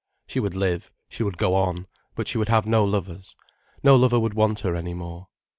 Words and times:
She 0.25 0.39
would 0.39 0.55
live, 0.55 0.91
she 1.09 1.21
would 1.21 1.37
go 1.37 1.53
on, 1.53 1.85
but 2.15 2.27
she 2.27 2.39
would 2.39 2.49
have 2.49 2.65
no 2.65 2.83
lovers, 2.83 3.35
no 3.83 3.95
lover 3.95 4.19
would 4.19 4.33
want 4.33 4.61
her 4.61 4.73
any 4.75 4.95
more. 4.95 5.27